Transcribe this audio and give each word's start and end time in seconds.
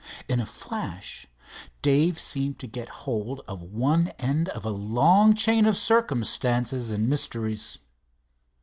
In 0.27 0.39
a 0.39 0.47
flash 0.47 1.27
Dave 1.83 2.19
seemed 2.19 2.57
to 2.57 2.65
get 2.65 2.89
hold 3.05 3.41
of 3.47 3.61
one 3.61 4.07
end 4.17 4.49
of 4.49 4.65
a 4.65 4.71
long 4.71 5.35
chain 5.35 5.67
of 5.67 5.77
circumstances 5.77 6.89
and 6.89 7.07
mysteries. 7.07 7.77